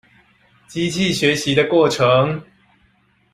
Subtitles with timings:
[0.67, 2.43] 機器學習的過程